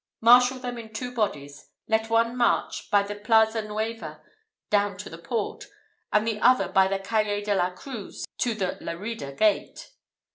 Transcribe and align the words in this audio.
Marshal 0.19 0.57
them 0.57 0.79
in 0.79 0.91
two 0.91 1.13
bodies. 1.13 1.69
Let 1.87 2.09
one 2.09 2.35
march, 2.35 2.89
by 2.89 3.03
the 3.03 3.13
Plaza 3.13 3.61
Nueva 3.61 4.19
down 4.71 4.97
to 4.97 5.11
the 5.11 5.19
port, 5.19 5.65
and 6.11 6.25
the 6.27 6.39
other 6.39 6.67
by 6.67 6.87
the 6.87 6.97
Calle 6.97 7.43
de 7.43 7.53
la 7.53 7.69
Cruz 7.69 8.25
to 8.39 8.55
the 8.55 8.79
Lerida 8.83 9.31
gate." 9.31 9.91